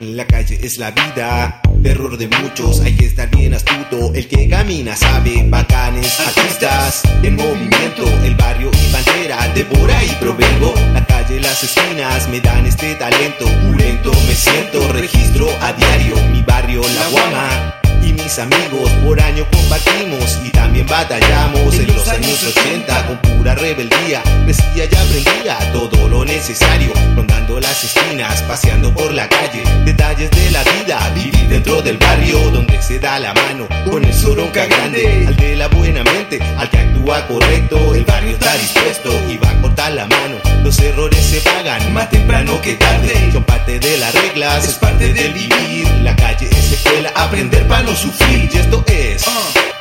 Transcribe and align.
La 0.00 0.24
calle 0.28 0.60
es 0.62 0.78
la 0.78 0.92
vida, 0.92 1.60
terror 1.82 2.16
de 2.16 2.28
muchos, 2.28 2.78
hay 2.82 2.94
que 2.94 3.06
estar 3.06 3.28
bien 3.30 3.52
astuto. 3.52 4.14
El 4.14 4.28
que 4.28 4.48
camina 4.48 4.94
sabe, 4.94 5.44
bacanes, 5.48 6.20
artistas 6.20 7.02
en 7.24 7.34
movimiento. 7.34 8.04
El 8.22 8.36
barrio 8.36 8.70
y 8.70 8.92
bandera, 8.92 9.48
devora 9.54 10.04
y 10.04 10.10
provengo. 10.20 10.72
La 10.92 11.04
calle, 11.04 11.40
las 11.40 11.64
esquinas 11.64 12.28
me 12.28 12.38
dan 12.38 12.64
este 12.64 12.94
talento. 12.94 13.46
Pulento 13.66 14.12
me 14.28 14.36
siento, 14.36 14.92
registro 14.92 15.48
a 15.60 15.72
diario. 15.72 16.14
Mi 16.30 16.42
barrio, 16.42 16.80
la 16.80 17.08
guama 17.08 17.74
y 18.00 18.12
mis 18.12 18.38
amigos 18.38 18.92
por 19.04 19.20
año 19.20 19.44
compartimos 19.50 20.38
y 20.44 20.50
también 20.50 20.86
batallamos 20.86 21.74
en 21.74 21.86
los 21.88 22.06
años 22.06 22.44
80 22.56 23.06
con 23.08 23.27
pura 23.38 23.54
rebeldía. 23.54 24.22
Decía 24.46 24.84
y 24.90 24.94
aprendía 24.94 25.58
todo 25.72 26.08
lo 26.08 26.24
necesario, 26.24 26.92
rondando 27.14 27.60
las 27.60 27.84
esquinas, 27.84 28.42
paseando 28.42 28.92
por 28.92 29.12
la 29.12 29.28
calle, 29.28 29.62
detalles 29.84 30.30
de 30.30 30.50
la 30.50 30.62
vida, 30.64 30.98
vivir 31.14 31.48
dentro 31.48 31.80
del 31.82 31.96
barrio 31.98 32.50
donde 32.50 32.80
se 32.82 32.98
da 32.98 33.18
la 33.18 33.32
mano 33.34 33.66
con 33.88 34.04
el 34.04 34.12
soronca 34.12 34.66
grande, 34.66 35.24
al 35.26 35.36
de 35.36 35.56
la 35.56 35.68
buena 35.68 36.02
mente, 36.04 36.40
al 36.56 36.68
que 36.68 36.78
actúa 36.78 37.26
correcto, 37.26 37.94
el 37.94 38.04
barrio 38.04 38.32
está 38.32 38.56
dispuesto 38.56 39.10
y 39.30 39.36
va 39.36 39.50
a 39.50 39.60
cortar 39.60 39.92
la 39.92 40.06
mano. 40.06 40.36
Los 40.64 40.78
errores 40.80 41.24
se 41.24 41.40
pagan 41.40 41.92
más 41.92 42.10
temprano 42.10 42.60
que 42.60 42.74
tarde, 42.74 43.30
son 43.32 43.44
parte 43.44 43.78
de 43.78 43.98
las 43.98 44.12
reglas, 44.14 44.68
es 44.68 44.74
parte 44.74 45.12
del 45.12 45.32
vivir. 45.32 45.88
La 46.02 46.16
calle 46.16 46.48
es 46.50 46.72
escuela, 46.72 47.12
aprender 47.14 47.66
para 47.68 47.82
no 47.82 47.94
sufrir 47.94 48.50
y 48.52 48.56
esto 48.58 48.84
es 48.86 49.24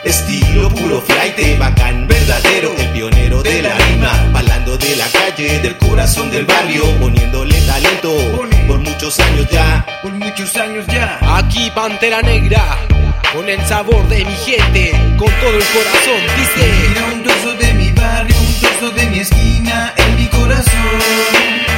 estilo 0.03 0.69
puro 0.69 1.02
flight, 1.02 1.59
bacán 1.59 2.08
verdadero, 2.08 2.73
el 2.77 2.89
pionero 2.92 3.27
de 4.88 4.95
la 4.95 5.07
calle, 5.07 5.59
del 5.59 5.77
corazón 5.77 6.31
del 6.31 6.45
barrio, 6.45 6.83
poniéndole 6.99 7.59
talento 7.61 8.16
por 8.67 8.80
muchos 8.80 9.19
años 9.19 9.47
ya, 9.52 9.85
por 10.02 10.11
muchos 10.13 10.55
años 10.55 10.85
ya. 10.88 11.19
Aquí 11.35 11.69
Pantera 11.75 12.21
Negra, 12.21 12.63
con 13.33 13.49
el 13.49 13.59
sabor 13.65 14.08
de 14.08 14.23
mi 14.23 14.33
gente, 14.33 14.91
con 15.17 15.30
todo 15.41 15.58
el 15.58 15.65
corazón, 15.75 16.21
dice. 16.38 16.71
Mira 16.88 17.05
un 17.13 17.23
trozo 17.23 17.53
de 17.53 17.73
mi 17.73 17.91
barrio, 17.91 18.35
un 18.39 18.59
trozo 18.61 18.89
de 18.91 19.05
mi 19.08 19.19
esquina, 19.19 19.93
en 19.97 20.15
mi 20.15 20.27
corazón. 20.27 21.77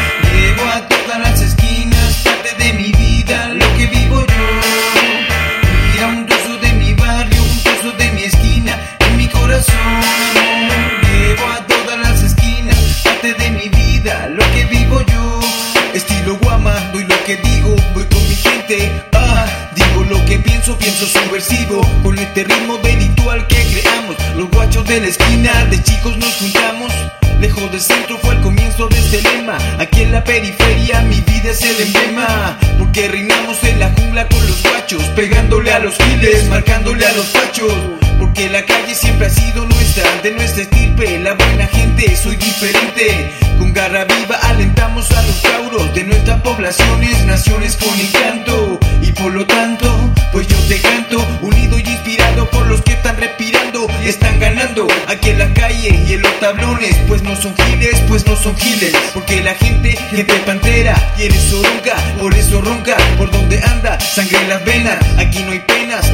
Que 17.29 17.37
digo, 17.47 17.75
voy 17.93 18.03
con 18.05 18.27
mi 18.27 18.35
gente. 18.35 18.91
Ah, 19.13 19.45
digo 19.75 20.03
lo 20.05 20.25
que 20.25 20.39
pienso, 20.39 20.75
pienso 20.79 21.05
subversivo. 21.05 21.79
Con 22.01 22.17
este 22.17 22.43
ritmo 22.43 22.77
delictual 22.77 23.45
que 23.45 23.55
creamos, 23.71 24.15
los 24.35 24.49
guachos 24.49 24.87
de 24.87 24.99
la 24.99 25.07
esquina, 25.07 25.65
de 25.65 25.83
chicos 25.83 26.17
nos 26.17 26.33
juntamos. 26.37 26.91
Lejos 27.39 27.71
del 27.71 27.81
centro 27.81 28.17
fue 28.17 28.33
el 28.33 28.41
comienzo 28.41 28.87
de 28.87 28.97
este 28.97 29.21
lema. 29.21 29.59
Aquí 29.77 30.01
en 30.01 30.11
la 30.11 30.23
periferia 30.23 31.01
mi 31.01 31.21
vida 31.21 31.51
es 31.51 31.61
el 31.61 31.79
emblema. 31.81 32.57
Porque 32.79 33.07
reinamos 33.07 33.63
en 33.63 33.79
la 33.79 33.93
jungla 33.93 34.27
con 34.27 34.47
los 34.47 34.63
guachos, 34.63 35.03
pegándole 35.15 35.71
a 35.71 35.79
los 35.79 35.95
giles, 35.97 36.49
marcándole 36.49 37.05
a 37.05 37.11
los 37.11 37.27
fachos. 37.27 38.08
Porque 38.19 38.49
la 38.49 38.65
calle 38.65 38.93
siempre 38.95 39.27
ha 39.27 39.29
sido 39.29 39.65
nuestra, 39.65 40.03
de 40.21 40.31
nuestra 40.31 40.63
estirpe, 40.63 41.19
la 41.19 41.33
buena 41.33 41.67
gente, 41.67 42.15
soy 42.15 42.35
diferente. 42.35 43.31
Con 43.57 43.73
garra 43.73 44.05
viva 44.05 44.35
alentamos 44.43 45.09
a 45.11 45.21
los 45.23 45.41
tauros 45.41 45.93
de 45.93 46.03
nuestras 46.03 46.41
poblaciones, 46.41 47.25
naciones 47.25 47.77
con 47.77 47.99
encanto. 47.99 48.79
Y 49.01 49.11
por 49.13 49.33
lo 49.33 49.45
tanto, 49.45 50.13
pues 50.31 50.47
yo 50.47 50.57
te 50.67 50.79
canto, 50.81 51.25
unido 51.41 51.77
y 51.79 51.81
inspirado 51.81 52.49
por 52.49 52.67
los 52.67 52.81
que 52.81 52.93
están 52.93 53.17
respirando 53.17 53.87
y 54.03 54.09
están 54.09 54.39
ganando 54.39 54.87
aquí 55.07 55.29
en 55.29 55.39
la 55.39 55.53
calle 55.53 56.03
y 56.07 56.13
en 56.13 56.21
los 56.21 56.39
tablones. 56.39 56.95
Pues 57.07 57.23
no 57.23 57.35
son 57.35 57.55
giles, 57.55 58.01
pues 58.07 58.25
no 58.25 58.35
son 58.35 58.55
giles. 58.57 58.93
Porque 59.13 59.41
la 59.41 59.55
gente, 59.55 59.97
gente 60.11 60.33
pantera, 60.45 60.95
quiere 61.15 61.35
soronca, 61.49 61.95
por 62.19 62.33
eso 62.33 62.61
ronca, 62.61 62.97
por 63.17 63.31
donde 63.31 63.61
anda, 63.63 63.99
sangre 63.99 64.37
en 64.41 64.49
las 64.49 64.65
venas. 64.65 64.97
Aquí 65.17 65.43
no 65.43 65.51
hay 65.51 65.59
penas, 65.59 66.05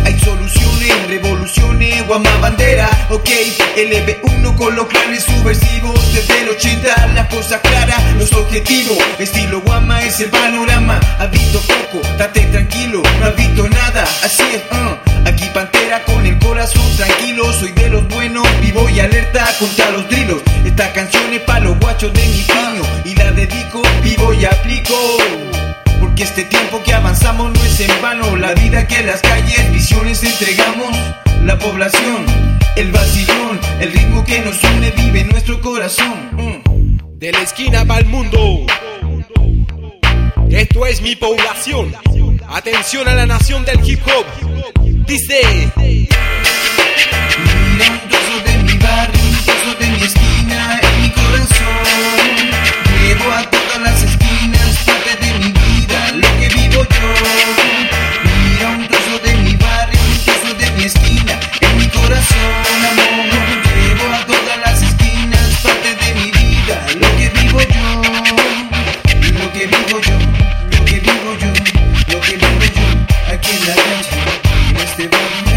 guama 2.15 2.37
bandera. 2.37 2.89
Ok, 3.09 3.29
LB1 3.75 4.55
con 4.55 4.73
los 4.75 4.85
planes 4.85 5.23
subversivos 5.23 6.13
desde 6.13 6.41
el 6.41 6.49
80, 6.49 7.07
las 7.13 7.27
cosas 7.27 7.59
claras, 7.59 8.01
los 8.17 8.31
objetivos. 8.33 8.97
Estilo 9.19 9.59
guama 9.61 10.01
es 10.01 10.21
el 10.21 10.29
panorama. 10.29 10.97
Has 11.19 11.29
visto 11.29 11.59
poco, 11.59 12.07
date 12.17 12.41
tranquilo, 12.53 13.03
no 13.19 13.25
has 13.25 13.35
visto 13.35 13.67
nada. 13.67 14.03
Así 14.23 14.43
es, 14.43 14.61
uh. 14.71 15.27
aquí 15.27 15.49
pantera 15.53 16.03
con 16.05 16.25
el 16.25 16.39
corazón 16.39 16.95
tranquilo. 16.95 17.51
Soy 17.51 17.73
de 17.73 17.89
los 17.89 18.07
buenos, 18.07 18.47
vivo 18.61 18.89
y 18.89 18.99
alerta 19.01 19.45
contra 19.59 19.89
los 19.91 20.07
drilos. 20.07 20.41
Esta 20.63 20.93
canción 20.93 21.33
es 21.33 21.41
para 21.41 21.61
los 21.61 21.77
guachos 21.79 22.13
de 22.13 22.25
mi 22.27 22.43
piño 22.43 22.83
y 23.03 23.15
la 23.15 23.31
dedico, 23.31 23.81
vivo 24.01 24.33
y 24.33 24.45
aplico. 24.45 24.95
Porque 25.99 26.23
este 26.23 26.45
tiempo 26.45 26.81
que 26.81 26.93
avanzamos 26.93 27.51
no 27.51 27.65
es 27.65 27.77
en 27.81 28.01
vano. 28.01 28.37
La 28.37 28.53
vida 28.53 28.87
que 28.87 28.99
en 28.99 29.07
las 29.07 29.21
calles, 29.21 29.69
visiones 29.73 30.23
entregamos. 30.23 30.95
La 31.45 31.59
población, 31.59 32.25
el 32.75 32.91
vacilón, 32.91 33.59
el 33.79 33.91
ritmo 33.91 34.23
que 34.25 34.39
nos 34.39 34.63
une 34.63 34.89
vive 34.89 35.19
en 35.19 35.29
nuestro 35.29 35.61
corazón. 35.61 36.31
Mm. 36.31 37.19
De 37.19 37.31
la 37.31 37.41
esquina 37.44 37.85
para 37.85 38.00
el 38.00 38.07
mundo. 38.07 38.66
Esto 40.50 40.88
es 40.88 41.03
mi 41.03 41.16
población. 41.16 41.94
Atención 42.47 43.07
a 43.07 43.13
la 43.13 43.28
nación 43.28 43.63
del 43.63 43.79
hip 43.88 44.00
hop. 44.07 44.25
Dice. 45.06 45.72
you. 74.97 75.54